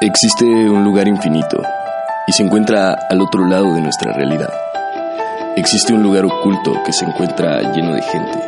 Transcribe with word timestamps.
Existe 0.00 0.44
un 0.44 0.84
lugar 0.84 1.08
infinito 1.08 1.60
y 2.24 2.32
se 2.32 2.44
encuentra 2.44 2.96
al 3.10 3.20
otro 3.20 3.44
lado 3.44 3.74
de 3.74 3.80
nuestra 3.80 4.12
realidad. 4.12 4.48
Existe 5.56 5.92
un 5.92 6.04
lugar 6.04 6.24
oculto 6.24 6.84
que 6.84 6.92
se 6.92 7.04
encuentra 7.04 7.72
lleno 7.72 7.94
de 7.94 8.02
gente 8.02 8.38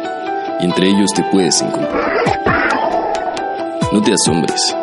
y 0.61 0.65
entre 0.67 0.87
ellos 0.87 1.11
te 1.13 1.25
puedes 1.25 1.61
encontrar. 1.61 2.13
No 3.93 4.01
te 4.01 4.13
asombres. 4.13 4.77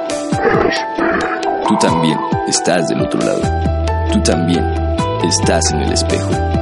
Tú 1.69 1.77
también 1.79 2.19
estás 2.49 2.85
del 2.89 2.99
otro 2.99 3.21
lado. 3.21 3.41
Tú 4.11 4.21
también 4.23 4.65
estás 5.23 5.71
en 5.71 5.83
el 5.83 5.93
espejo. 5.93 6.56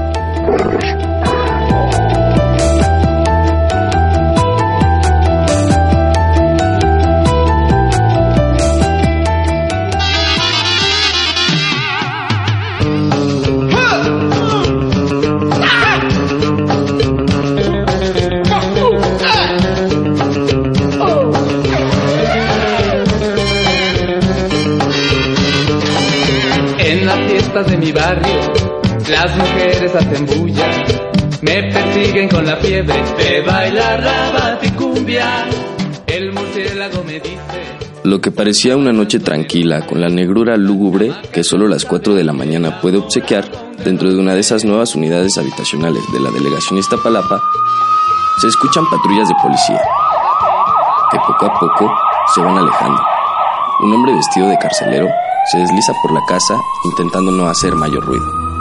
Lo 38.03 38.21
que 38.21 38.31
parecía 38.31 38.77
una 38.77 38.91
noche 38.91 39.19
tranquila, 39.19 39.85
con 39.85 40.01
la 40.01 40.09
negrura 40.09 40.57
lúgubre 40.57 41.11
que 41.31 41.43
solo 41.43 41.67
las 41.67 41.85
4 41.85 42.13
de 42.13 42.23
la 42.23 42.33
mañana 42.33 42.81
puede 42.81 42.97
obsequiar 42.97 43.49
dentro 43.83 44.09
de 44.09 44.19
una 44.19 44.33
de 44.33 44.41
esas 44.41 44.63
nuevas 44.65 44.95
unidades 44.95 45.37
habitacionales 45.37 46.03
de 46.13 46.19
la 46.19 46.29
delegación 46.29 46.77
Iztapalapa, 46.77 47.41
se 48.41 48.47
escuchan 48.47 48.83
patrullas 48.89 49.27
de 49.27 49.35
policía, 49.41 49.81
que 51.11 51.17
poco 51.19 51.45
a 51.45 51.59
poco 51.59 51.91
se 52.33 52.41
van 52.41 52.57
alejando. 52.57 53.01
Un 53.81 53.93
hombre 53.93 54.13
vestido 54.13 54.49
de 54.49 54.57
carcelero 54.57 55.07
se 55.51 55.59
desliza 55.59 55.93
por 56.01 56.13
la 56.13 56.21
casa 56.27 56.55
intentando 56.83 57.31
no 57.31 57.47
hacer 57.47 57.73
mayor 57.75 58.03
ruido. 58.05 58.54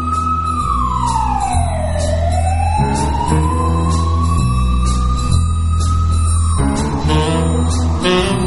¿Quién 8.05 8.44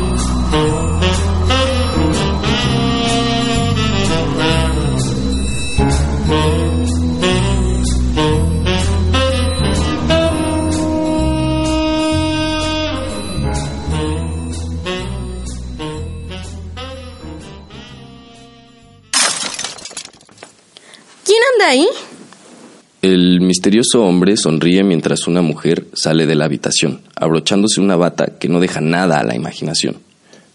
El 23.08 23.40
misterioso 23.40 24.04
hombre 24.04 24.36
sonríe 24.36 24.84
mientras 24.84 25.28
una 25.28 25.42
mujer 25.42 25.86
sale 25.94 26.26
de 26.26 26.36
la 26.36 26.44
habitación, 26.44 27.00
abrochándose 27.16 27.80
una 27.80 27.96
bata 27.96 28.34
que 28.38 28.50
no 28.50 28.60
deja 28.60 28.82
nada 28.82 29.18
a 29.18 29.24
la 29.24 29.34
imaginación, 29.34 30.02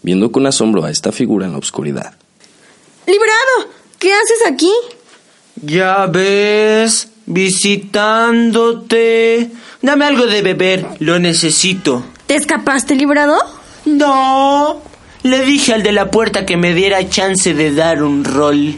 viendo 0.03 0.31
con 0.31 0.45
asombro 0.45 0.85
a 0.85 0.91
esta 0.91 1.11
figura 1.11 1.47
en 1.47 1.53
la 1.53 1.57
oscuridad. 1.57 2.13
Librado, 3.07 3.73
¿qué 3.97 4.13
haces 4.13 4.43
aquí? 4.47 4.71
Ya 5.63 6.05
ves, 6.05 7.07
visitándote. 7.25 9.49
Dame 9.81 10.05
algo 10.05 10.27
de 10.27 10.43
beber, 10.43 10.85
lo 10.99 11.17
necesito. 11.17 12.05
¿Te 12.27 12.35
escapaste, 12.35 12.93
librado? 12.93 13.35
No, 13.85 14.79
le 15.23 15.43
dije 15.43 15.73
al 15.73 15.81
de 15.81 15.91
la 15.91 16.11
puerta 16.11 16.45
que 16.45 16.55
me 16.55 16.75
diera 16.75 17.09
chance 17.09 17.55
de 17.55 17.73
dar 17.73 18.03
un 18.03 18.23
rol. 18.23 18.75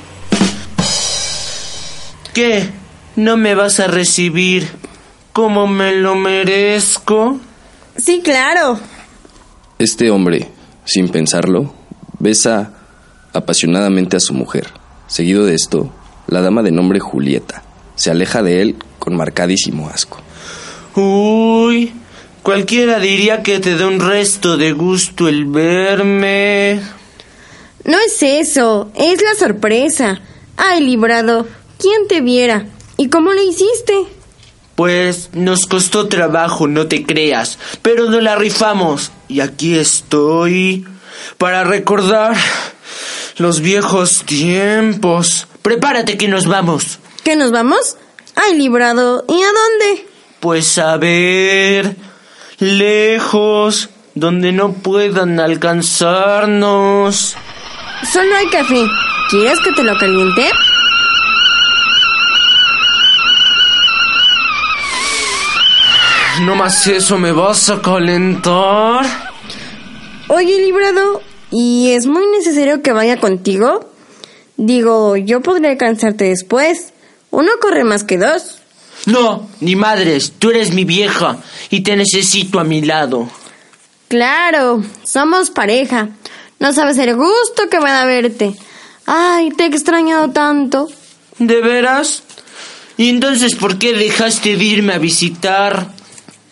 ¿Qué? 2.34 2.85
¿No 3.16 3.38
me 3.38 3.56
vas 3.56 3.80
a 3.80 3.88
recibir 3.88 4.68
como 5.32 5.68
me 5.68 5.96
lo 5.96 6.16
merezco? 6.16 7.40
Sí, 7.96 8.22
claro. 8.24 8.80
Este 9.80 10.10
hombre, 10.12 10.50
sin 10.84 11.10
pensarlo, 11.10 11.74
besa 12.20 12.74
apasionadamente 13.34 14.18
a 14.18 14.20
su 14.20 14.34
mujer. 14.34 14.68
Seguido 15.08 15.46
de 15.46 15.56
esto, 15.56 15.94
la 16.28 16.42
dama 16.42 16.62
de 16.62 16.72
nombre 16.72 17.00
Julieta 17.00 17.64
se 17.96 18.12
aleja 18.12 18.44
de 18.44 18.62
él 18.62 18.76
con 19.00 19.16
marcadísimo 19.16 19.90
asco. 19.90 20.20
Uy, 20.96 21.94
cualquiera 22.44 23.00
diría 23.00 23.44
que 23.44 23.60
te 23.60 23.78
da 23.78 23.88
un 23.88 24.00
resto 24.00 24.58
de 24.58 24.74
gusto 24.74 25.28
el 25.28 25.46
verme. 25.46 26.82
No 27.86 27.98
es 28.00 28.22
eso, 28.22 28.92
es 28.96 29.22
la 29.22 29.36
sorpresa. 29.36 30.20
Ay, 30.58 30.84
librado, 30.84 31.48
¿quién 31.78 32.08
te 32.08 32.22
viera? 32.22 32.66
¿Y 32.98 33.10
cómo 33.10 33.34
le 33.34 33.44
hiciste? 33.44 34.06
Pues 34.76 35.30
nos 35.34 35.66
costó 35.66 36.08
trabajo, 36.08 36.68
no 36.68 36.88
te 36.88 37.06
creas, 37.06 37.60
pero 37.82 38.10
nos 38.10 38.22
la 38.22 38.36
rifamos. 38.36 39.12
Y 39.28 39.40
aquí 39.40 39.76
estoy 39.78 40.86
para 41.38 41.64
recordar 41.64 42.36
los 43.38 43.62
viejos 43.62 44.24
tiempos. 44.26 45.48
Prepárate 45.62 46.18
que 46.18 46.28
nos 46.28 46.46
vamos. 46.46 47.00
¿Qué 47.24 47.36
nos 47.36 47.52
vamos? 47.52 47.98
Ay, 48.36 48.58
librado, 48.58 49.26
¿y 49.28 49.42
a 49.42 49.48
dónde? 49.48 50.08
Pues 50.42 50.78
a 50.78 50.98
ver, 50.98 51.96
lejos, 52.60 53.90
donde 54.14 54.52
no 54.52 54.74
puedan 54.74 55.40
alcanzarnos. 55.40 57.36
Solo 58.12 58.36
hay 58.36 58.48
café. 58.48 58.86
¿Quieres 59.30 59.60
que 59.62 59.72
te 59.72 59.84
lo 59.84 59.98
caliente? 59.98 60.50
No 66.42 66.56
más 66.56 66.86
eso 66.88 67.18
me 67.18 67.32
vas 67.32 67.70
a 67.70 67.82
calentar. 67.82 69.06
Oye, 70.28 70.60
librado, 70.60 71.22
¿y 71.50 71.92
es 71.92 72.08
muy 72.08 72.28
necesario 72.28 72.82
que 72.82 72.92
vaya 72.92 73.18
contigo? 73.18 73.90
Digo, 74.58 75.16
yo 75.16 75.42
podré 75.42 75.70
alcanzarte 75.70 76.26
después. 76.26 76.94
Uno 77.32 77.52
corre 77.62 77.84
más 77.84 78.04
que 78.04 78.18
dos. 78.18 78.60
No, 79.06 79.48
ni 79.62 79.76
madres, 79.76 80.34
tú 80.38 80.50
eres 80.50 80.74
mi 80.74 80.84
vieja 80.84 81.38
y 81.70 81.82
te 81.82 81.96
necesito 81.96 82.60
a 82.60 82.64
mi 82.64 82.82
lado. 82.82 83.30
Claro, 84.10 84.84
somos 85.04 85.52
pareja. 85.52 86.10
No 86.60 86.74
sabes 86.74 86.98
el 86.98 87.16
gusto 87.16 87.70
que 87.70 87.80
me 87.80 87.92
da 87.92 88.06
verte. 88.06 88.56
Ay, 89.06 89.52
te 89.52 89.64
he 89.64 89.68
extrañado 89.68 90.32
tanto. 90.32 90.90
¿De 91.38 91.62
veras? 91.62 92.24
¿Y 92.98 93.10
entonces 93.10 93.56
por 93.56 93.78
qué 93.78 93.94
dejaste 93.94 94.56
de 94.58 94.64
irme 94.64 94.94
a 94.94 94.98
visitar? 94.98 95.95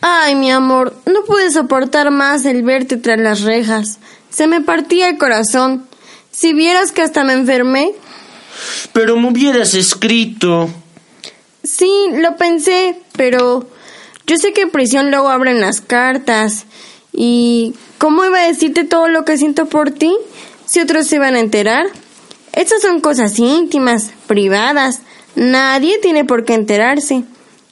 Ay, 0.05 0.35
mi 0.35 0.51
amor, 0.51 0.93
no 1.05 1.23
pude 1.23 1.49
soportar 1.49 2.11
más 2.11 2.43
el 2.43 2.61
verte 2.63 2.97
tras 2.97 3.17
las 3.17 3.39
rejas. 3.43 3.99
Se 4.29 4.47
me 4.47 4.59
partía 4.59 5.07
el 5.07 5.17
corazón. 5.17 5.87
Si 6.29 6.51
vieras 6.51 6.91
que 6.91 7.03
hasta 7.03 7.23
me 7.23 7.31
enfermé. 7.31 7.93
Pero 8.91 9.15
me 9.15 9.29
hubieras 9.29 9.73
escrito. 9.75 10.69
Sí, 11.63 11.89
lo 12.17 12.35
pensé, 12.35 12.99
pero 13.15 13.65
yo 14.27 14.35
sé 14.35 14.51
que 14.51 14.63
en 14.63 14.71
prisión 14.71 15.09
luego 15.09 15.29
abren 15.29 15.61
las 15.61 15.79
cartas. 15.79 16.65
¿Y 17.13 17.73
cómo 17.97 18.25
iba 18.25 18.39
a 18.39 18.47
decirte 18.47 18.83
todo 18.83 19.07
lo 19.07 19.23
que 19.23 19.37
siento 19.37 19.67
por 19.67 19.91
ti 19.91 20.13
si 20.65 20.81
otros 20.81 21.07
se 21.07 21.15
iban 21.15 21.35
a 21.35 21.39
enterar? 21.39 21.85
Estas 22.51 22.81
son 22.81 22.99
cosas 22.99 23.39
íntimas, 23.39 24.11
privadas. 24.27 24.99
Nadie 25.35 25.97
tiene 25.99 26.25
por 26.25 26.43
qué 26.43 26.55
enterarse. 26.55 27.23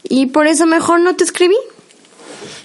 Y 0.04 0.28
por 0.28 0.48
eso 0.48 0.66
mejor 0.66 1.02
no 1.02 1.18
te 1.18 1.26
escribí. 1.26 1.58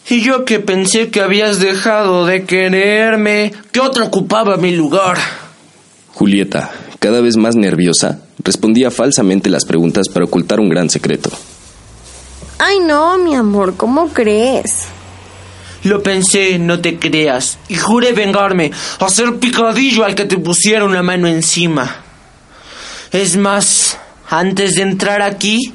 Y 0.08 0.20
yo 0.20 0.44
que 0.44 0.60
pensé 0.60 1.10
que 1.10 1.20
habías 1.20 1.58
dejado 1.58 2.26
de 2.26 2.44
quererme, 2.44 3.52
que 3.72 3.80
otro 3.80 4.06
ocupaba 4.06 4.56
mi 4.56 4.70
lugar. 4.74 5.18
Julieta, 6.14 6.70
cada 7.00 7.20
vez 7.20 7.36
más 7.36 7.56
nerviosa, 7.56 8.20
respondía 8.42 8.90
falsamente 8.90 9.50
las 9.50 9.64
preguntas 9.64 10.08
para 10.08 10.24
ocultar 10.24 10.60
un 10.60 10.68
gran 10.68 10.88
secreto. 10.90 11.30
Ay, 12.58 12.78
no, 12.80 13.18
mi 13.18 13.34
amor, 13.34 13.76
¿cómo 13.76 14.08
crees? 14.08 14.84
Lo 15.82 16.02
pensé, 16.02 16.58
no 16.58 16.80
te 16.80 16.98
creas, 16.98 17.58
y 17.68 17.74
juré 17.74 18.12
vengarme, 18.12 18.70
hacer 18.98 19.36
picadillo 19.36 20.04
al 20.04 20.14
que 20.14 20.24
te 20.24 20.38
pusiera 20.38 20.84
una 20.84 21.02
mano 21.02 21.28
encima. 21.28 22.02
Es 23.12 23.36
más, 23.36 23.98
antes 24.28 24.74
de 24.74 24.82
entrar 24.82 25.20
aquí, 25.22 25.72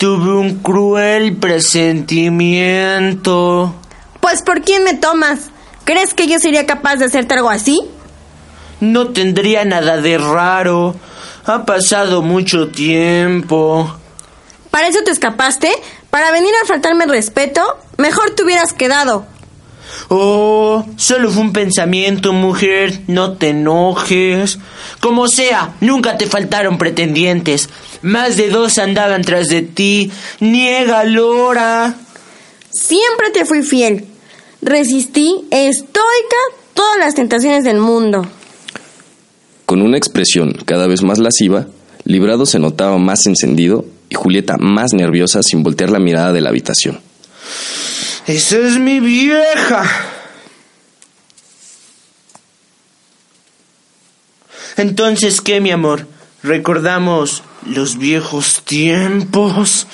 tuve 0.00 0.32
un 0.32 0.58
cruel 0.60 1.36
presentimiento. 1.36 3.74
Pues 4.20 4.40
¿por 4.40 4.62
quién 4.62 4.82
me 4.82 4.94
tomas? 4.94 5.50
¿Crees 5.84 6.14
que 6.14 6.26
yo 6.26 6.38
sería 6.38 6.64
capaz 6.64 6.96
de 6.96 7.04
hacerte 7.04 7.34
algo 7.34 7.50
así? 7.50 7.78
No 8.80 9.08
tendría 9.08 9.66
nada 9.66 9.98
de 9.98 10.16
raro. 10.16 10.94
Ha 11.44 11.66
pasado 11.66 12.22
mucho 12.22 12.68
tiempo. 12.68 13.94
¿Para 14.70 14.88
eso 14.88 15.00
te 15.04 15.10
escapaste? 15.10 15.70
¿Para 16.08 16.30
venir 16.30 16.52
a 16.62 16.66
faltarme 16.66 17.04
el 17.04 17.10
respeto? 17.10 17.60
Mejor 17.98 18.30
te 18.30 18.42
hubieras 18.42 18.72
quedado. 18.72 19.26
Oh, 20.08 20.84
solo 20.96 21.30
fue 21.30 21.42
un 21.42 21.52
pensamiento, 21.52 22.32
mujer. 22.32 23.00
No 23.06 23.32
te 23.32 23.50
enojes. 23.50 24.58
Como 25.00 25.28
sea, 25.28 25.74
nunca 25.80 26.18
te 26.18 26.26
faltaron 26.26 26.78
pretendientes. 26.78 27.68
Más 28.02 28.36
de 28.36 28.50
dos 28.50 28.78
andaban 28.78 29.22
tras 29.22 29.48
de 29.48 29.62
ti. 29.62 30.10
Niega, 30.40 31.04
Lora. 31.04 31.94
Siempre 32.70 33.30
te 33.32 33.44
fui 33.44 33.62
fiel. 33.62 34.06
Resistí 34.62 35.46
estoica 35.50 36.36
todas 36.74 36.98
las 36.98 37.14
tentaciones 37.14 37.64
del 37.64 37.78
mundo. 37.78 38.26
Con 39.66 39.82
una 39.82 39.96
expresión 39.96 40.56
cada 40.64 40.86
vez 40.86 41.02
más 41.02 41.18
lasciva, 41.18 41.66
Librado 42.04 42.46
se 42.46 42.58
notaba 42.58 42.98
más 42.98 43.26
encendido 43.26 43.84
y 44.08 44.14
Julieta 44.14 44.56
más 44.58 44.92
nerviosa 44.92 45.42
sin 45.42 45.62
voltear 45.62 45.90
la 45.90 45.98
mirada 45.98 46.32
de 46.32 46.40
la 46.40 46.48
habitación. 46.48 47.00
Esa 48.26 48.58
es 48.58 48.78
mi 48.78 49.00
vieja. 49.00 49.84
Entonces, 54.76 55.40
¿qué, 55.40 55.60
mi 55.60 55.70
amor? 55.70 56.06
¿Recordamos 56.42 57.42
los 57.66 57.98
viejos 57.98 58.62
tiempos? 58.64 59.86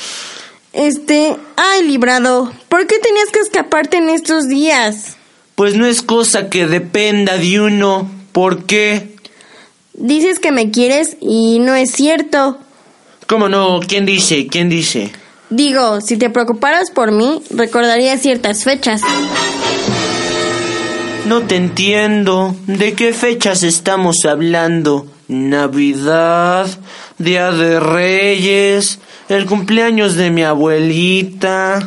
Este, 0.73 1.37
ay, 1.56 1.82
librado, 1.88 2.52
¿por 2.69 2.87
qué 2.87 2.99
tenías 2.99 3.31
que 3.32 3.40
escaparte 3.40 3.96
en 3.96 4.11
estos 4.11 4.46
días? 4.46 5.17
Pues 5.55 5.75
no 5.75 5.87
es 5.87 6.02
cosa 6.02 6.50
que 6.50 6.67
dependa 6.67 7.38
de 7.38 7.61
uno. 7.61 8.11
¿Por 8.32 8.64
qué? 8.64 9.17
Dices 9.94 10.38
que 10.38 10.52
me 10.52 10.70
quieres 10.70 11.17
y 11.20 11.58
no 11.58 11.75
es 11.75 11.93
cierto. 11.93 12.58
¿Cómo 13.26 13.49
no? 13.49 13.81
¿Quién 13.81 14.05
dice? 14.05 14.46
¿Quién 14.46 14.69
dice? 14.69 15.11
Digo, 15.50 16.00
si 16.00 16.16
te 16.16 16.28
preocuparas 16.28 16.90
por 16.90 17.12
mí, 17.12 17.43
recordaría 17.50 18.19
ciertas 18.19 18.64
fechas. 18.64 19.00
No 21.26 21.43
te 21.43 21.56
entiendo. 21.56 22.54
¿De 22.66 22.94
qué 22.94 23.12
fechas 23.12 23.62
estamos 23.62 24.25
hablando? 24.25 25.06
Navidad, 25.28 26.69
Día 27.19 27.50
de 27.50 27.81
Reyes, 27.81 28.98
el 29.28 29.46
cumpleaños 29.46 30.14
de 30.14 30.31
mi 30.31 30.43
abuelita. 30.43 31.81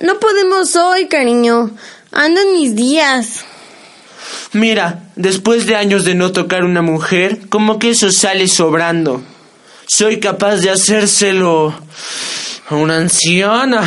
No 0.00 0.18
podemos 0.18 0.76
hoy, 0.76 1.06
cariño. 1.06 1.70
Ando 2.12 2.40
en 2.40 2.52
mis 2.52 2.74
días. 2.74 3.44
Mira, 4.52 5.04
después 5.16 5.66
de 5.66 5.76
años 5.76 6.04
de 6.04 6.14
no 6.14 6.32
tocar 6.32 6.64
una 6.64 6.82
mujer, 6.82 7.48
como 7.48 7.78
que 7.78 7.90
eso 7.90 8.10
sale 8.10 8.48
sobrando. 8.48 9.22
Soy 9.86 10.20
capaz 10.20 10.56
de 10.56 10.70
hacérselo 10.70 11.74
una 12.70 12.96
anciana. 12.96 13.82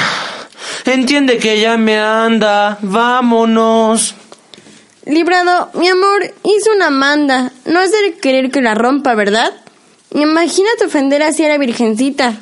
Entiende 0.86 1.38
que 1.38 1.60
ya 1.60 1.78
me 1.78 1.98
anda. 1.98 2.78
Vámonos. 2.82 4.16
Librado, 5.06 5.70
mi 5.74 5.88
amor, 5.88 6.34
hizo 6.44 6.72
una 6.76 6.90
manda. 6.90 7.52
No 7.66 7.82
es 7.82 7.92
de 7.92 8.16
querer 8.22 8.52
que 8.52 8.62
la 8.62 8.76
rompa, 8.76 9.16
¿verdad? 9.16 9.54
Imagínate 10.14 10.86
ofender 10.86 11.24
así 11.24 11.44
a 11.46 11.50
la 11.50 11.58
virgencita. 11.58 12.38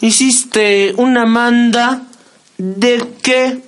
¿Hiciste 0.00 0.94
una 0.96 1.26
manda? 1.26 2.02
¿De 2.56 3.02
qué? 3.22 3.62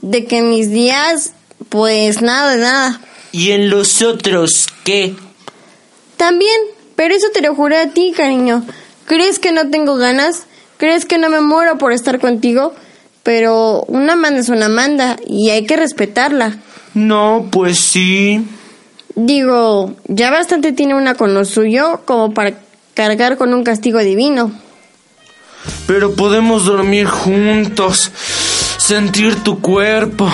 De 0.00 0.24
que 0.26 0.42
mis 0.42 0.70
días, 0.70 1.32
pues 1.68 2.20
nada 2.20 2.56
nada. 2.56 3.00
¿Y 3.30 3.52
en 3.52 3.70
los 3.70 4.02
otros 4.02 4.68
qué? 4.84 5.14
También, 6.16 6.60
pero 6.96 7.14
eso 7.14 7.28
te 7.32 7.40
lo 7.40 7.54
juré 7.54 7.78
a 7.78 7.90
ti, 7.90 8.12
cariño. 8.16 8.64
¿Crees 9.06 9.38
que 9.38 9.52
no 9.52 9.70
tengo 9.70 9.96
ganas? 9.96 10.46
¿Crees 10.82 11.04
que 11.04 11.16
no 11.16 11.30
me 11.30 11.40
muero 11.40 11.78
por 11.78 11.92
estar 11.92 12.18
contigo? 12.18 12.74
Pero 13.22 13.84
una 13.86 14.16
manda 14.16 14.40
es 14.40 14.48
una 14.48 14.68
manda 14.68 15.16
y 15.24 15.50
hay 15.50 15.64
que 15.64 15.76
respetarla. 15.76 16.56
No, 16.92 17.46
pues 17.52 17.78
sí. 17.78 18.44
Digo, 19.14 19.94
ya 20.08 20.32
bastante 20.32 20.72
tiene 20.72 20.96
una 20.96 21.14
con 21.14 21.34
lo 21.34 21.44
suyo 21.44 22.00
como 22.04 22.34
para 22.34 22.54
cargar 22.94 23.36
con 23.36 23.54
un 23.54 23.62
castigo 23.62 24.00
divino. 24.00 24.50
Pero 25.86 26.16
podemos 26.16 26.64
dormir 26.64 27.06
juntos, 27.06 28.10
sentir 28.76 29.36
tu 29.44 29.60
cuerpo, 29.60 30.28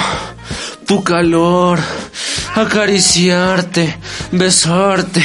tu 0.86 1.04
calor, 1.04 1.78
acariciarte, 2.54 3.98
besarte. 4.32 5.22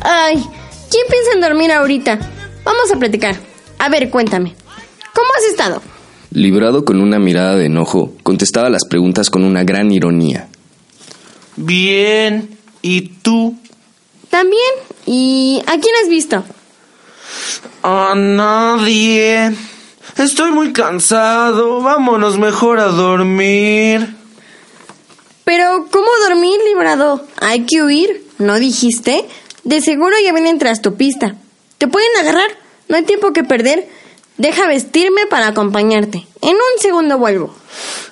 Ay, 0.00 0.42
¿quién 0.90 1.06
piensa 1.10 1.32
en 1.34 1.42
dormir 1.42 1.72
ahorita? 1.72 2.18
Vamos 2.64 2.90
a 2.90 2.98
platicar. 2.98 3.49
A 3.80 3.88
ver, 3.88 4.10
cuéntame. 4.10 4.54
¿Cómo 5.14 5.28
has 5.38 5.44
estado? 5.44 5.80
Librado 6.32 6.84
con 6.84 7.00
una 7.00 7.18
mirada 7.18 7.56
de 7.56 7.64
enojo, 7.64 8.12
contestaba 8.22 8.68
las 8.68 8.84
preguntas 8.84 9.30
con 9.30 9.42
una 9.42 9.64
gran 9.64 9.90
ironía. 9.90 10.48
Bien, 11.56 12.58
¿y 12.82 13.08
tú? 13.22 13.56
También. 14.28 14.60
¿Y 15.06 15.62
a 15.66 15.80
quién 15.80 15.94
has 16.02 16.10
visto? 16.10 16.44
A 17.82 18.14
nadie. 18.14 19.50
Estoy 20.18 20.50
muy 20.52 20.74
cansado. 20.74 21.80
Vámonos 21.80 22.38
mejor 22.38 22.80
a 22.80 22.88
dormir. 22.88 24.14
Pero, 25.44 25.86
¿cómo 25.90 26.08
dormir, 26.28 26.60
librado? 26.68 27.26
Hay 27.40 27.64
que 27.64 27.82
huir, 27.82 28.26
¿no 28.38 28.58
dijiste? 28.58 29.24
De 29.64 29.80
seguro 29.80 30.14
ya 30.22 30.34
vienen 30.34 30.58
tras 30.58 30.82
tu 30.82 30.96
pista. 30.96 31.34
Te 31.78 31.88
pueden 31.88 32.10
agarrar. 32.20 32.50
No 32.90 32.96
hay 32.96 33.04
tiempo 33.04 33.32
que 33.32 33.44
perder. 33.44 33.88
Deja 34.36 34.66
vestirme 34.66 35.26
para 35.30 35.46
acompañarte. 35.46 36.26
En 36.42 36.54
un 36.54 36.82
segundo 36.82 37.18
vuelvo. 37.18 37.54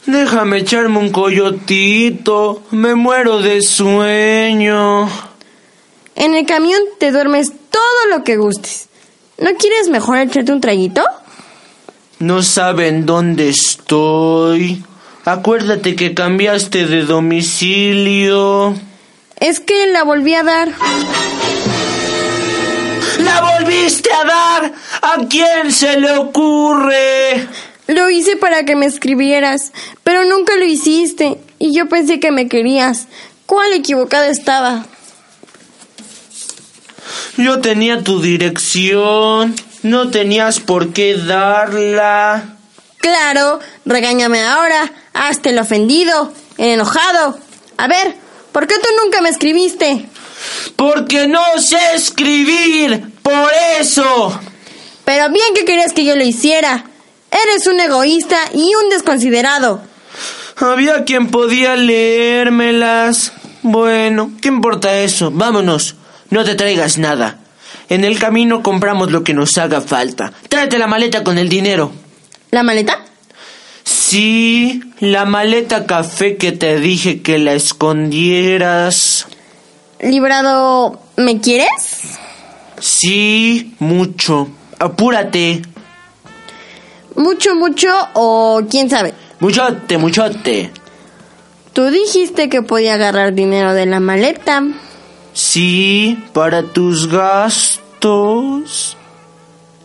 Déjame 0.06 0.58
echarme 0.58 0.98
un 0.98 1.10
coyotito. 1.10 2.62
Me 2.70 2.94
muero 2.94 3.40
de 3.40 3.60
sueño. 3.60 5.08
En 6.14 6.34
el 6.34 6.46
camión 6.46 6.80
te 7.00 7.10
duermes 7.10 7.52
todo 7.70 8.16
lo 8.16 8.22
que 8.22 8.36
gustes. 8.36 8.88
¿No 9.38 9.50
quieres 9.56 9.88
mejor 9.88 10.18
echarte 10.18 10.52
un 10.52 10.60
traguito? 10.60 11.02
No 12.20 12.42
saben 12.44 13.04
dónde 13.04 13.48
estoy. 13.48 14.84
Acuérdate 15.24 15.96
que 15.96 16.14
cambiaste 16.14 16.86
de 16.86 17.02
domicilio. 17.02 18.74
Es 19.40 19.58
que 19.58 19.88
la 19.88 20.04
volví 20.04 20.34
a 20.34 20.44
dar. 20.44 20.68
¡La 23.28 23.58
volviste 23.58 24.10
a 24.12 24.24
dar! 24.24 24.72
¿A 25.02 25.16
quién 25.28 25.72
se 25.72 26.00
le 26.00 26.16
ocurre? 26.16 27.46
Lo 27.86 28.10
hice 28.10 28.36
para 28.36 28.64
que 28.64 28.76
me 28.76 28.86
escribieras, 28.86 29.72
pero 30.04 30.24
nunca 30.24 30.56
lo 30.56 30.64
hiciste 30.64 31.38
y 31.58 31.74
yo 31.74 31.88
pensé 31.88 32.20
que 32.20 32.30
me 32.30 32.48
querías. 32.48 33.06
¿Cuál 33.46 33.72
equivocada 33.72 34.28
estaba? 34.28 34.86
Yo 37.36 37.60
tenía 37.60 38.02
tu 38.02 38.20
dirección. 38.20 39.54
No 39.82 40.10
tenías 40.10 40.58
por 40.60 40.92
qué 40.92 41.16
darla. 41.16 42.56
Claro, 42.98 43.60
regáñame 43.86 44.42
ahora. 44.42 44.92
Hazte 45.14 45.50
el 45.50 45.58
ofendido, 45.58 46.32
el 46.58 46.70
enojado. 46.70 47.38
A 47.76 47.86
ver, 47.86 48.16
¿por 48.52 48.66
qué 48.66 48.74
tú 48.74 48.88
nunca 49.02 49.20
me 49.20 49.28
escribiste? 49.28 50.08
Porque 50.76 51.26
no 51.26 51.42
sé 51.58 51.78
escribir. 51.94 53.12
Por 53.22 53.50
eso. 53.78 54.40
Pero 55.04 55.30
bien 55.30 55.54
que 55.54 55.64
querías 55.64 55.92
que 55.92 56.04
yo 56.04 56.16
lo 56.16 56.24
hiciera. 56.24 56.84
Eres 57.30 57.66
un 57.66 57.80
egoísta 57.80 58.38
y 58.54 58.74
un 58.74 58.90
desconsiderado. 58.90 59.82
Había 60.56 61.04
quien 61.04 61.28
podía 61.28 61.76
leérmelas. 61.76 63.32
Bueno, 63.62 64.32
¿qué 64.40 64.48
importa 64.48 65.00
eso? 65.00 65.30
Vámonos. 65.30 65.96
No 66.30 66.44
te 66.44 66.54
traigas 66.54 66.98
nada. 66.98 67.38
En 67.88 68.04
el 68.04 68.18
camino 68.18 68.62
compramos 68.62 69.10
lo 69.10 69.24
que 69.24 69.34
nos 69.34 69.56
haga 69.56 69.80
falta. 69.80 70.32
Tráete 70.48 70.78
la 70.78 70.86
maleta 70.86 71.24
con 71.24 71.38
el 71.38 71.48
dinero. 71.48 71.92
¿La 72.50 72.62
maleta? 72.62 73.04
Sí, 73.84 74.82
la 75.00 75.24
maleta 75.24 75.86
café 75.86 76.36
que 76.36 76.52
te 76.52 76.78
dije 76.80 77.22
que 77.22 77.38
la 77.38 77.54
escondieras. 77.54 79.26
Librado, 80.00 81.00
¿me 81.16 81.40
quieres? 81.40 82.18
Sí, 82.78 83.74
mucho. 83.80 84.48
Apúrate. 84.78 85.62
¿Mucho, 87.16 87.56
mucho 87.56 87.88
o 88.14 88.62
quién 88.70 88.88
sabe? 88.88 89.12
Muchote, 89.40 89.98
muchote. 89.98 90.70
Tú 91.72 91.90
dijiste 91.90 92.48
que 92.48 92.62
podía 92.62 92.94
agarrar 92.94 93.34
dinero 93.34 93.74
de 93.74 93.86
la 93.86 93.98
maleta. 93.98 94.62
Sí, 95.32 96.18
para 96.32 96.62
tus 96.62 97.08
gastos. 97.08 98.96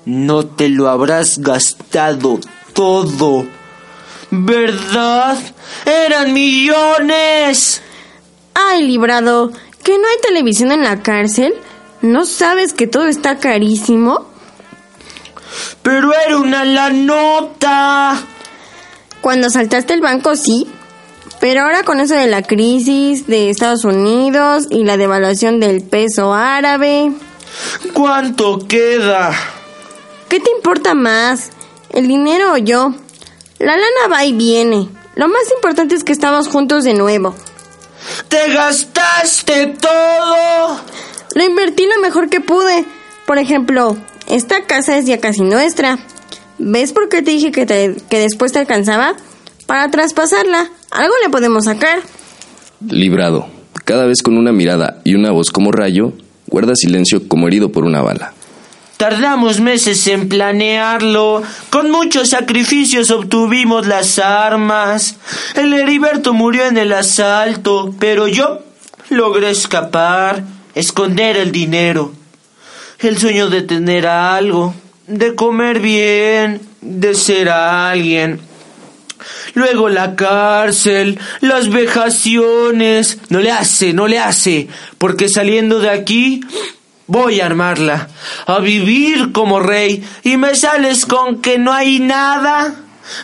No 0.06 0.46
te 0.46 0.70
lo 0.70 0.90
habrás 0.90 1.40
gastado 1.40 2.40
todo. 2.74 3.46
¿Verdad? 4.30 5.38
Eran 5.86 6.34
millones. 6.34 7.82
Ay, 8.54 8.88
librado, 8.88 9.52
¿que 9.84 9.98
no 9.98 10.08
hay 10.08 10.18
televisión 10.22 10.72
en 10.72 10.84
la 10.84 11.02
cárcel? 11.02 11.54
¿No 12.02 12.26
sabes 12.26 12.74
que 12.74 12.88
todo 12.88 13.06
está 13.06 13.38
carísimo? 13.38 14.26
Pero 15.82 16.12
era 16.14 16.38
una 16.38 16.66
la 16.66 16.90
nota. 16.90 18.18
Cuando 19.22 19.50
saltaste 19.50 19.94
el 19.94 20.02
banco, 20.02 20.36
sí. 20.36 20.68
Pero 21.40 21.62
ahora 21.62 21.84
con 21.84 22.00
eso 22.00 22.16
de 22.16 22.28
la 22.28 22.42
crisis 22.42 23.28
de 23.28 23.50
Estados 23.50 23.84
Unidos 23.84 24.68
y 24.70 24.84
la 24.84 24.98
devaluación 24.98 25.60
del 25.60 25.82
peso 25.84 26.34
árabe, 26.34 27.12
¿Cuánto 27.94 28.60
queda? 28.68 29.32
¿qué 30.30 30.40
te 30.40 30.50
importa 30.52 30.96
más? 30.96 31.52
¿El 31.92 32.08
dinero 32.08 32.54
o 32.54 32.58
yo? 32.58 32.94
La 33.60 33.78
lana 33.78 34.08
va 34.12 34.26
y 34.26 34.34
viene. 34.34 34.90
Lo 35.16 35.28
más 35.28 35.44
importante 35.54 35.94
es 35.94 36.04
que 36.04 36.12
estamos 36.12 36.48
juntos 36.48 36.84
de 36.84 36.96
nuevo. 36.96 37.36
¡Te 38.28 38.52
gastaste 38.54 39.68
todo! 39.80 40.80
Lo 41.36 41.44
invertí 41.44 41.86
lo 41.86 42.02
mejor 42.02 42.30
que 42.30 42.42
pude. 42.42 42.86
Por 43.26 43.38
ejemplo, 43.38 43.98
esta 44.30 44.66
casa 44.66 44.98
es 44.98 45.06
ya 45.06 45.20
casi 45.20 45.42
nuestra. 45.42 45.98
¿Ves 46.60 46.92
por 46.94 47.10
qué 47.10 47.22
te 47.22 47.32
dije 47.32 47.52
que, 47.52 47.66
te- 47.66 47.96
que 48.10 48.20
después 48.20 48.52
te 48.52 48.60
alcanzaba? 48.60 49.16
Para 49.66 49.90
traspasarla, 49.90 50.70
algo 50.92 51.14
le 51.24 51.30
podemos 51.30 51.66
sacar. 51.66 52.00
Librado, 52.88 53.48
cada 53.86 54.06
vez 54.06 54.22
con 54.22 54.38
una 54.38 54.52
mirada 54.52 55.00
y 55.04 55.16
una 55.16 55.32
voz 55.32 55.52
como 55.52 55.72
rayo, 55.72 56.14
guarda 56.48 56.76
silencio 56.76 57.28
como 57.28 57.48
herido 57.48 57.72
por 57.72 57.86
una 57.86 58.02
bala. 58.02 58.34
Tardamos 59.04 59.60
meses 59.60 60.08
en 60.08 60.30
planearlo. 60.30 61.44
Con 61.70 61.92
muchos 61.92 62.30
sacrificios 62.30 63.12
obtuvimos 63.12 63.86
las 63.86 64.18
armas. 64.18 65.18
El 65.56 65.74
Heriberto 65.74 66.34
murió 66.34 66.68
en 66.68 66.78
el 66.78 66.94
asalto, 66.94 67.94
pero 68.00 68.30
yo 68.30 68.62
logré 69.10 69.50
escapar, 69.50 70.46
esconder 70.74 71.36
el 71.36 71.52
dinero. 71.52 72.14
El 72.98 73.18
sueño 73.18 73.50
de 73.50 73.64
tener 73.64 74.08
algo, 74.08 74.74
de 75.06 75.36
comer 75.36 75.82
bien, 75.82 76.62
de 76.80 77.14
ser 77.14 77.50
alguien. 77.50 78.40
Luego 79.54 79.90
la 79.90 80.16
cárcel, 80.16 81.20
las 81.42 81.68
vejaciones. 81.68 83.18
No 83.28 83.42
le 83.42 83.52
hace, 83.52 83.92
no 83.92 84.08
le 84.08 84.20
hace, 84.20 84.70
porque 84.98 85.28
saliendo 85.28 85.80
de 85.80 85.90
aquí 85.90 86.40
voy 87.08 87.42
a 87.42 87.46
armarla, 87.46 88.10
a 88.46 88.60
vivir 88.60 89.32
como 89.32 89.60
rey, 89.60 90.04
y 90.24 90.38
me 90.38 90.56
sales 90.56 91.06
con 91.06 91.42
que 91.42 91.58
no 91.58 91.74
hay 91.74 92.00
nada. 92.00 92.76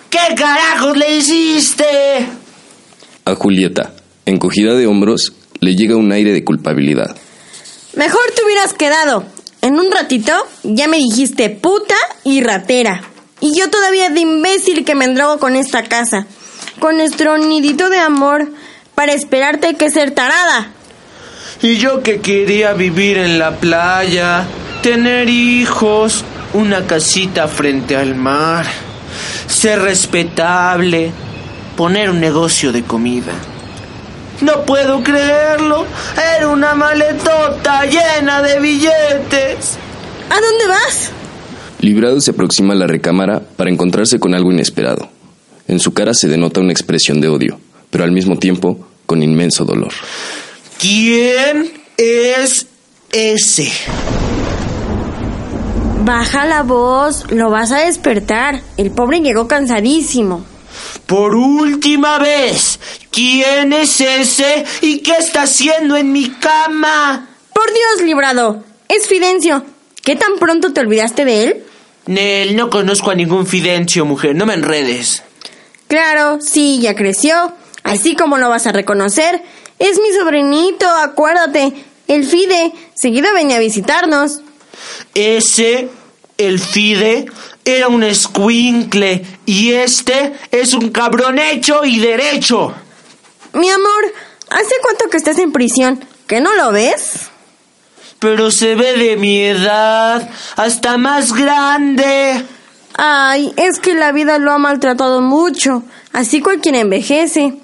¿Qué 0.09 0.35
carajos 0.35 0.97
le 0.97 1.17
hiciste? 1.17 1.85
A 3.25 3.35
Julieta, 3.35 3.93
encogida 4.25 4.73
de 4.73 4.87
hombros, 4.87 5.33
le 5.59 5.75
llega 5.75 5.95
un 5.95 6.11
aire 6.11 6.33
de 6.33 6.43
culpabilidad. 6.43 7.15
Mejor 7.95 8.21
te 8.35 8.43
hubieras 8.43 8.73
quedado. 8.73 9.25
En 9.61 9.77
un 9.77 9.91
ratito 9.91 10.33
ya 10.63 10.87
me 10.87 10.97
dijiste 10.97 11.49
puta 11.49 11.95
y 12.23 12.41
ratera. 12.41 13.01
Y 13.41 13.57
yo 13.57 13.69
todavía 13.69 14.09
de 14.09 14.21
imbécil 14.21 14.85
que 14.85 14.95
me 14.95 15.05
endrogo 15.05 15.37
con 15.39 15.55
esta 15.55 15.83
casa. 15.83 16.27
Con 16.79 16.97
nuestro 16.97 17.37
nidito 17.37 17.89
de 17.89 17.99
amor. 17.99 18.51
Para 18.95 19.13
esperarte 19.13 19.75
que 19.75 19.89
ser 19.89 20.11
tarada. 20.11 20.73
Y 21.61 21.77
yo 21.77 22.01
que 22.01 22.21
quería 22.21 22.73
vivir 22.73 23.17
en 23.17 23.37
la 23.37 23.57
playa, 23.57 24.45
tener 24.81 25.29
hijos, 25.29 26.23
una 26.53 26.87
casita 26.87 27.49
frente 27.49 27.97
al 27.97 28.15
mar, 28.15 28.65
ser 29.47 29.81
respetable, 29.81 31.11
poner 31.75 32.09
un 32.09 32.21
negocio 32.21 32.71
de 32.71 32.83
comida. 32.83 33.33
No 34.41 34.63
puedo 34.63 35.03
creerlo, 35.03 35.85
era 36.37 36.47
una 36.47 36.75
maletota 36.75 37.83
llena 37.85 38.41
de 38.41 38.59
billetes. 38.61 39.77
¿A 40.29 40.35
dónde 40.35 40.67
vas? 40.67 41.11
Librado 41.81 42.21
se 42.21 42.31
aproxima 42.31 42.73
a 42.73 42.77
la 42.77 42.87
recámara 42.87 43.41
para 43.57 43.69
encontrarse 43.69 44.17
con 44.17 44.33
algo 44.33 44.51
inesperado. 44.51 45.09
En 45.67 45.79
su 45.79 45.93
cara 45.93 46.13
se 46.13 46.29
denota 46.29 46.61
una 46.61 46.71
expresión 46.71 47.19
de 47.19 47.27
odio, 47.27 47.59
pero 47.89 48.05
al 48.05 48.11
mismo 48.11 48.37
tiempo 48.37 48.87
con 49.05 49.21
inmenso 49.23 49.65
dolor. 49.65 49.91
¿Quién 50.79 51.73
es 51.97 52.67
ese? 53.11 53.69
Baja 56.05 56.45
la 56.45 56.63
voz, 56.63 57.29
lo 57.31 57.49
vas 57.49 57.73
a 57.73 57.79
despertar. 57.79 58.61
El 58.77 58.91
pobre 58.91 59.19
llegó 59.19 59.45
cansadísimo. 59.45 60.45
Por 61.05 61.35
última 61.35 62.17
vez, 62.19 62.79
¿quién 63.11 63.73
es 63.73 63.99
ese 63.99 64.63
y 64.79 64.99
qué 64.99 65.17
está 65.17 65.41
haciendo 65.41 65.97
en 65.97 66.13
mi 66.13 66.29
cama? 66.29 67.27
Por 67.53 67.65
Dios, 67.67 68.05
librado. 68.05 68.63
Es 68.87 69.05
Fidencio. 69.05 69.65
¿Qué 70.01 70.15
tan 70.15 70.39
pronto 70.39 70.71
te 70.71 70.79
olvidaste 70.79 71.25
de 71.25 71.43
él? 71.43 71.63
Nel, 72.05 72.55
no 72.55 72.69
conozco 72.69 73.11
a 73.11 73.15
ningún 73.15 73.45
Fidencio, 73.45 74.05
mujer, 74.05 74.33
no 74.33 74.45
me 74.45 74.53
enredes. 74.53 75.23
Claro, 75.89 76.39
sí, 76.39 76.79
ya 76.79 76.95
creció. 76.95 77.53
Así 77.83 78.15
como 78.15 78.37
lo 78.37 78.47
vas 78.47 78.65
a 78.65 78.71
reconocer. 78.71 79.41
Es 79.79 79.97
mi 79.99 80.13
sobrinito, 80.13 80.87
acuérdate. 80.87 81.73
El 82.07 82.25
Fide. 82.25 82.73
Seguido 82.93 83.33
venía 83.33 83.57
a 83.57 83.59
visitarnos. 83.59 84.41
Ese, 85.13 85.89
el 86.37 86.59
Fide, 86.59 87.27
era 87.63 87.87
un 87.87 88.03
escuincle 88.03 89.25
y 89.45 89.71
este 89.71 90.33
es 90.51 90.73
un 90.73 90.89
cabrón 90.89 91.39
hecho 91.39 91.85
y 91.85 91.99
derecho. 91.99 92.73
Mi 93.53 93.69
amor, 93.69 94.13
¿hace 94.49 94.75
cuánto 94.81 95.09
que 95.09 95.17
estás 95.17 95.39
en 95.39 95.51
prisión? 95.51 96.03
¿Que 96.27 96.41
no 96.41 96.53
lo 96.55 96.71
ves? 96.71 97.29
Pero 98.19 98.51
se 98.51 98.75
ve 98.75 98.93
de 98.97 99.15
mi 99.15 99.39
edad, 99.41 100.29
hasta 100.57 100.97
más 100.97 101.33
grande. 101.33 102.43
Ay, 102.95 103.53
es 103.55 103.79
que 103.79 103.93
la 103.93 104.11
vida 104.11 104.39
lo 104.39 104.51
ha 104.51 104.57
maltratado 104.57 105.21
mucho. 105.21 105.83
Así 106.11 106.41
cualquiera 106.41 106.79
envejece. 106.79 107.55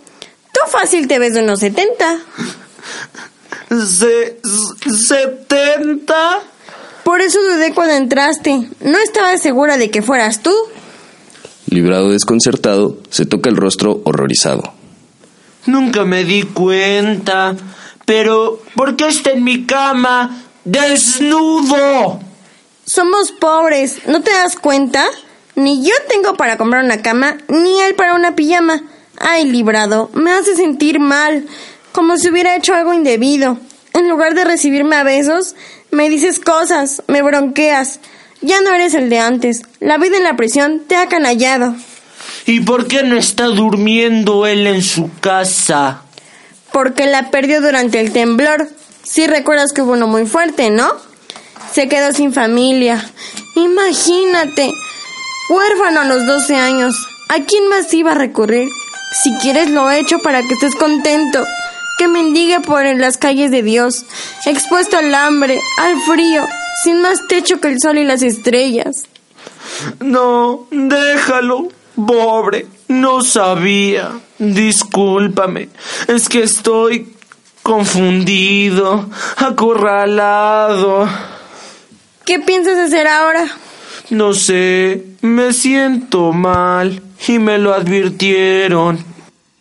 Tú 0.66 0.72
fácil 0.72 1.08
te 1.08 1.20
ves 1.20 1.34
de 1.34 1.44
unos 1.44 1.60
70. 1.60 2.20
Se, 3.70 4.40
¿Setenta? 5.08 6.40
Por 7.04 7.22
eso 7.22 7.40
dudé 7.42 7.74
cuando 7.74 7.94
entraste. 7.94 8.68
No 8.82 8.98
estaba 9.00 9.38
segura 9.38 9.78
de 9.78 9.92
que 9.92 10.02
fueras 10.02 10.42
tú. 10.42 10.54
Librado 11.68 12.10
desconcertado, 12.10 12.98
se 13.10 13.26
toca 13.26 13.50
el 13.50 13.58
rostro 13.58 14.02
horrorizado. 14.06 14.74
Nunca 15.66 16.06
me 16.06 16.24
di 16.24 16.44
cuenta. 16.44 17.56
Pero, 18.06 18.62
¿por 18.76 18.96
qué 18.96 19.08
está 19.08 19.32
en 19.32 19.44
mi 19.44 19.66
cama? 19.66 20.44
¡Desnudo! 20.64 22.20
Somos 22.86 23.32
pobres, 23.32 24.08
¿no 24.08 24.22
te 24.22 24.32
das 24.32 24.56
cuenta? 24.56 25.06
Ni 25.56 25.84
yo 25.84 25.94
tengo 26.08 26.36
para 26.36 26.58
comprar 26.58 26.84
una 26.84 27.02
cama, 27.02 27.38
ni 27.48 27.82
él 27.82 27.96
para 27.96 28.14
una 28.14 28.36
pijama. 28.36 28.84
Ay, 29.18 29.46
librado, 29.46 30.10
me 30.14 30.32
hace 30.32 30.56
sentir 30.56 31.00
mal, 31.00 31.46
como 31.92 32.18
si 32.18 32.30
hubiera 32.30 32.56
hecho 32.56 32.74
algo 32.74 32.94
indebido. 32.94 33.58
En 33.94 34.10
lugar 34.10 34.36
de 34.36 34.44
recibirme 34.44 34.98
a 34.98 35.04
besos, 35.04 35.56
me 35.92 36.10
dices 36.10 36.40
cosas, 36.40 37.02
me 37.08 37.22
bronqueas. 37.22 38.00
Ya 38.42 38.60
no 38.62 38.74
eres 38.74 38.94
el 38.94 39.10
de 39.10 39.20
antes. 39.20 39.62
La 39.80 39.98
vida 39.98 40.18
en 40.18 40.24
la 40.24 40.36
prisión 40.36 40.82
te 40.88 40.98
ha 40.98 41.08
canallado. 41.08 41.76
¿Y 42.46 42.60
por 42.60 42.88
qué 42.88 43.04
no 43.04 43.18
está 43.18 43.46
durmiendo 43.46 44.46
él 44.46 44.68
en 44.68 44.84
su 44.84 45.10
casa? 45.22 46.02
Porque 46.74 47.06
la 47.06 47.32
perdió 47.32 47.62
durante 47.62 48.02
el 48.02 48.12
temblor. 48.12 48.68
Sí 49.04 49.26
recuerdas 49.28 49.72
que 49.72 49.82
hubo 49.82 49.94
uno 49.94 50.08
muy 50.08 50.26
fuerte, 50.26 50.70
¿no? 50.70 50.92
Se 51.72 51.88
quedó 51.88 52.12
sin 52.12 52.34
familia. 52.34 53.10
Imagínate. 53.56 54.72
Huérfano 55.50 56.02
a 56.02 56.06
los 56.06 56.26
12 56.26 56.56
años. 56.56 57.08
¿A 57.30 57.44
quién 57.46 57.68
más 57.70 57.92
iba 57.94 58.12
a 58.12 58.16
recurrir? 58.16 58.68
Si 59.24 59.34
quieres 59.38 59.70
lo 59.70 59.90
he 59.90 60.00
hecho 60.00 60.20
para 60.20 60.42
que 60.42 60.54
estés 60.54 60.76
contento. 60.76 61.44
Que 61.98 62.08
mendigue 62.08 62.60
por 62.60 62.86
en 62.86 63.00
las 63.00 63.18
calles 63.18 63.52
de 63.52 63.64
Dios. 63.64 64.06
Expuesto 64.46 64.98
al 64.98 65.14
hambre, 65.16 65.60
al 65.80 66.00
frío. 66.02 66.46
Sin 66.84 67.02
más 67.02 67.26
techo 67.28 67.60
que 67.62 67.70
el 67.70 67.80
sol 67.82 67.98
y 67.98 68.04
las 68.04 68.22
estrellas. 68.22 69.04
No, 70.00 70.68
déjalo, 70.72 71.70
pobre. 71.96 72.68
No 72.88 73.22
sabía. 73.22 74.12
Discúlpame. 74.38 75.70
Es 76.08 76.28
que 76.28 76.44
estoy 76.44 77.16
confundido, 77.64 79.10
acorralado. 79.38 81.08
¿Qué 82.26 82.40
piensas 82.40 82.78
hacer 82.78 83.08
ahora? 83.08 83.48
No 84.10 84.34
sé, 84.34 85.06
me 85.22 85.52
siento 85.54 86.32
mal 86.32 87.02
y 87.28 87.40
me 87.40 87.58
lo 87.58 87.74
advirtieron. 87.74 89.00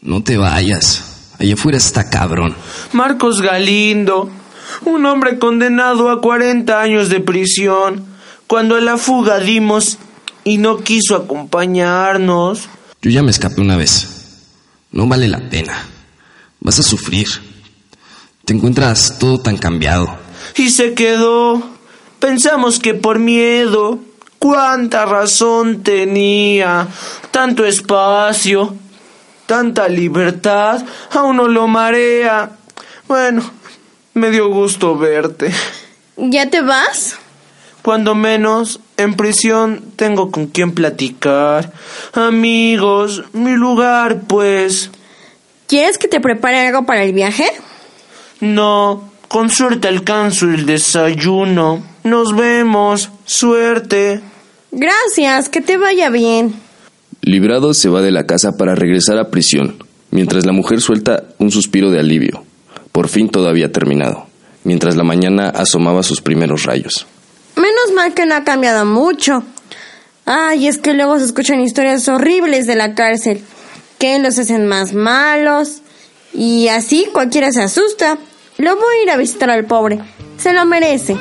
No 0.03 0.23
te 0.23 0.37
vayas. 0.37 1.33
Allá 1.39 1.55
afuera 1.55 1.79
está 1.79 2.11
cabrón. 2.11 2.55
Marcos 2.93 3.41
Galindo, 3.41 4.31
un 4.85 5.07
hombre 5.07 5.39
condenado 5.39 6.11
a 6.11 6.21
40 6.21 6.81
años 6.81 7.09
de 7.09 7.21
prisión, 7.21 8.05
cuando 8.47 8.77
a 8.77 8.81
la 8.81 8.99
fuga 8.99 9.41
dimos 9.41 9.99
y 10.45 10.59
no 10.59 10.79
quiso 10.79 11.17
acompañarnos. 11.17 12.69
Yo 13.01 13.11
ya 13.11 13.23
me 13.23 13.31
escapé 13.31 13.61
una 13.63 13.77
vez. 13.77 14.09
No 14.93 15.07
vale 15.07 15.27
la 15.27 15.49
pena. 15.49 15.89
Vas 16.61 16.79
a 16.79 16.83
sufrir. 16.83 17.27
Te 18.45 18.53
encuentras 18.53 19.19
todo 19.19 19.41
tan 19.41 19.57
cambiado. 19.57 20.19
Y 20.57 20.71
se 20.71 20.95
quedó. 20.95 21.63
Pensamos 22.21 22.79
que 22.79 22.95
por 22.95 23.19
miedo. 23.19 23.99
Cuánta 24.45 25.07
razón 25.07 25.83
tenía. 25.83 26.87
Tanto 27.31 27.65
espacio. 27.65 28.75
Tanta 29.47 29.89
libertad. 29.89 30.85
A 31.13 31.23
uno 31.23 31.49
lo 31.49 31.67
marea. 31.67 32.51
Bueno, 33.09 33.43
me 34.13 34.31
dio 34.31 34.51
gusto 34.51 34.99
verte. 34.99 35.51
¿Ya 36.19 36.51
te 36.51 36.61
vas? 36.61 37.17
Cuando 37.81 38.15
menos, 38.15 38.81
en 38.99 39.15
prisión 39.15 39.83
tengo 39.97 40.31
con 40.31 40.49
quien 40.49 40.73
platicar. 40.73 41.73
Amigos, 42.13 43.25
mi 43.33 43.53
lugar, 43.53 44.25
pues. 44.27 44.91
¿Quieres 45.69 45.97
que 45.97 46.07
te 46.07 46.21
prepare 46.21 46.67
algo 46.67 46.85
para 46.85 47.03
el 47.03 47.15
viaje? 47.15 47.51
No, 48.41 49.09
con 49.29 49.49
suerte 49.49 49.89
alcanzo 49.89 50.45
el 50.45 50.67
desayuno. 50.67 51.83
Nos 52.03 52.37
vemos. 52.37 53.09
Suerte. 53.25 54.34
Gracias, 54.75 55.49
que 55.49 55.61
te 55.61 55.77
vaya 55.77 56.11
bien. 56.11 56.53
Librado 57.21 57.75
se 57.75 57.89
va 57.89 58.03
de 58.03 58.11
la 58.11 58.27
casa 58.27 58.57
para 58.57 58.75
regresar 58.75 59.19
a 59.19 59.31
prisión, 59.31 59.77
mientras 60.11 60.45
la 60.45 60.53
mujer 60.53 60.81
suelta 60.81 61.25
un 61.39 61.53
suspiro 61.53 61.91
de 61.91 62.01
alivio. 62.01 62.45
Por 62.91 63.09
fin 63.09 63.29
todo 63.29 63.49
había 63.49 63.71
terminado, 63.71 64.27
mientras 64.65 64.97
la 64.97 65.05
mañana 65.05 65.49
asomaba 65.49 66.03
sus 66.03 66.21
primeros 66.21 66.65
rayos. 66.65 67.07
Menos 67.55 67.95
mal 67.95 68.15
que 68.15 68.27
no 68.27 68.35
ha 68.35 68.43
cambiado 68.43 68.85
mucho. 68.85 69.45
Ay, 70.27 70.67
es 70.67 70.79
que 70.79 70.93
luego 70.93 71.19
se 71.19 71.27
escuchan 71.27 71.61
historias 71.61 72.09
horribles 72.09 72.67
de 72.67 72.75
la 72.75 72.95
cárcel, 72.95 73.43
que 73.99 74.19
los 74.19 74.39
hacen 74.41 74.67
más 74.67 74.93
malos, 74.93 75.83
y 76.33 76.67
así 76.67 77.07
cualquiera 77.13 77.53
se 77.53 77.63
asusta. 77.63 78.19
Lo 78.59 78.75
voy 78.75 78.97
a 78.97 79.03
ir 79.05 79.11
a 79.11 79.17
visitar 79.17 79.51
al 79.51 79.67
pobre, 79.67 80.01
se 80.37 80.53
lo 80.53 80.67
merece. 80.67 81.17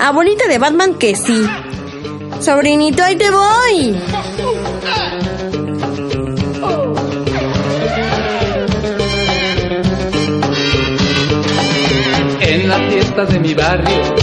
Abuelita 0.00 0.48
de 0.48 0.58
Batman 0.58 0.94
que 0.98 1.14
sí. 1.14 1.46
Sobrinito, 2.40 3.02
ahí 3.02 3.16
te 3.16 3.30
voy. 3.30 3.96
En 12.40 12.68
las 12.68 12.80
fiestas 12.92 13.28
de 13.30 13.40
mi 13.40 13.54
barrio, 13.54 14.14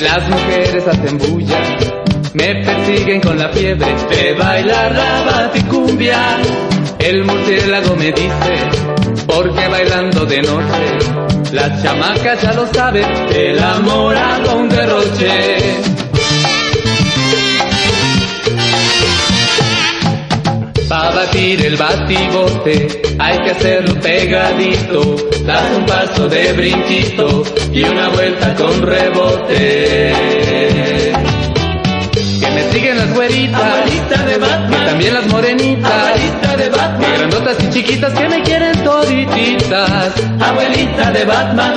las 0.00 0.28
mujeres 0.28 0.88
hacen 0.88 1.18
bulla. 1.18 1.60
Me 2.34 2.64
persiguen 2.64 3.20
con 3.20 3.38
la 3.38 3.48
fiebre 3.50 3.94
de 4.10 4.32
bailar 4.34 4.92
la 4.92 5.22
baticumbia. 5.22 6.38
El 6.98 7.24
murciélago 7.24 7.94
me 7.96 8.12
dice, 8.12 9.26
porque 9.26 9.68
bailando 9.68 10.24
de 10.24 10.42
noche, 10.42 11.52
las 11.52 11.82
chamacas 11.82 12.42
ya 12.42 12.52
lo 12.54 12.66
saben, 12.66 13.06
el 13.34 13.62
amor 13.62 14.16
hago 14.16 14.58
un 14.58 14.68
derroche. 14.68 16.07
Pa' 20.88 21.10
batir 21.10 21.66
el 21.66 21.76
batibote. 21.76 23.02
Hay 23.18 23.38
que 23.40 23.50
hacerlo 23.50 24.00
pegadito, 24.00 25.16
das 25.44 25.76
un 25.76 25.84
paso 25.84 26.28
de 26.28 26.52
brinquito 26.54 27.42
y 27.72 27.84
una 27.84 28.08
vuelta 28.08 28.54
con 28.54 28.80
rebote. 28.80 30.12
Que 32.40 32.50
me 32.50 32.62
siguen 32.72 32.96
las 32.96 33.14
güeritas, 33.14 33.60
abuelita 33.60 34.22
de 34.24 34.38
Batman, 34.38 34.82
y 34.82 34.86
también 34.86 35.14
las 35.14 35.26
morenitas, 35.26 35.92
abuelita 35.92 36.56
de 36.56 36.68
Batman, 36.70 37.10
y 37.10 37.18
grandotas 37.18 37.56
y 37.64 37.70
chiquitas 37.70 38.12
que 38.14 38.28
me 38.28 38.42
quieren 38.42 38.84
todititas, 38.84 40.14
abuelita 40.40 41.10
de 41.10 41.24
Batman, 41.26 41.74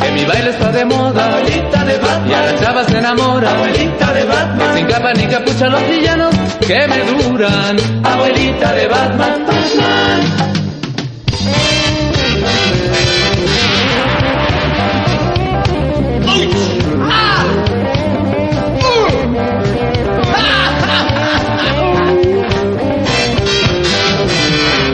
que 0.00 0.12
mi 0.12 0.24
baile 0.24 0.50
está 0.50 0.72
de 0.72 0.84
moda, 0.84 1.26
abuelita 1.26 1.84
de 1.84 1.98
Batman, 1.98 2.30
y 2.30 2.34
a 2.34 2.40
las 2.42 2.60
chavas 2.60 2.86
se 2.86 2.98
enamora, 2.98 3.50
abuelita 3.50 4.12
de 4.12 4.24
Batman, 4.24 4.58
que 4.58 4.78
sin 4.78 4.86
capa 4.86 5.12
ni 5.14 5.26
capucha 5.26 5.68
los 5.68 5.88
villanos 5.88 6.34
que 6.66 6.88
me 6.88 6.98
duran, 7.22 7.76
abuelita 8.04 8.72
de 8.72 8.88
Batman, 8.88 9.46
Batman. 9.46 10.46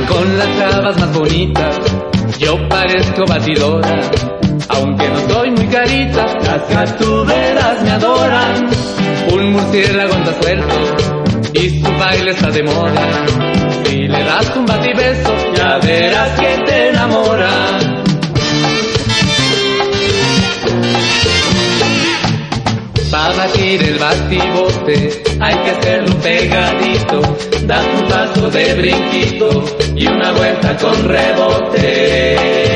Con 0.08 0.38
las 0.38 0.58
chavas 0.58 0.98
más 0.98 1.12
bonitas, 1.12 1.78
yo 2.38 2.68
parezco 2.68 3.24
batidora. 3.26 4.31
Aunque 4.68 5.08
no 5.08 5.28
soy 5.28 5.50
muy 5.50 5.66
carita, 5.66 6.26
las 6.42 6.68
gatuberas 6.68 7.82
me 7.82 7.90
adoran. 7.90 8.70
Un 9.32 9.52
murciélago 9.52 10.14
anda 10.14 10.34
suelto 10.40 10.74
y 11.54 11.80
su 11.80 11.98
baile 11.98 12.30
está 12.30 12.50
de 12.50 12.62
moda. 12.62 13.26
Si 13.84 14.08
le 14.08 14.24
das 14.24 14.56
un 14.56 14.66
batibeso, 14.66 15.34
ya 15.54 15.78
verás 15.78 16.40
que 16.40 16.64
te 16.64 16.88
enamora. 16.88 17.50
Para 23.10 23.34
batir 23.36 23.82
el 23.82 23.98
batibote 23.98 25.22
hay 25.38 25.54
que 25.56 25.70
hacerlo 25.70 26.14
pegadito, 26.20 27.20
das 27.66 27.86
un 28.00 28.08
paso 28.08 28.50
de 28.50 28.74
brinquito 28.74 29.64
y 29.94 30.06
una 30.06 30.32
vuelta 30.32 30.76
con 30.78 31.08
rebote. 31.08 32.71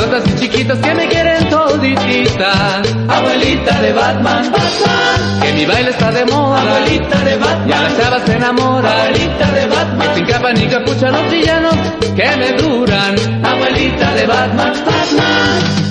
Grandotas 0.00 0.32
y 0.32 0.40
chiquitas 0.40 0.78
que 0.78 0.94
me 0.94 1.08
quieren 1.08 1.48
todititas, 1.48 2.94
abuelita 3.08 3.80
de 3.80 3.92
Batman, 3.92 4.50
Batman, 4.50 5.40
que 5.42 5.52
mi 5.52 5.66
baile 5.66 5.90
está 5.90 6.10
de 6.10 6.24
moda, 6.24 6.62
abuelita 6.62 7.18
de 7.24 7.36
Batman, 7.36 7.68
y 7.68 7.72
a 7.72 7.82
las 7.82 7.96
chavas 7.98 8.22
se 8.24 8.32
enamora, 8.34 9.02
abuelita 9.02 9.50
de 9.50 9.66
Batman, 9.66 10.08
que 10.08 10.14
sin 10.14 10.26
capa 10.26 10.52
ni 10.52 10.66
capucha 10.66 11.10
los 11.10 11.30
villanos 11.30 11.74
que 12.16 12.36
me 12.36 12.52
duran, 12.52 13.44
abuelita 13.44 14.14
de 14.14 14.26
Batman, 14.26 14.72
Batman. 14.86 15.90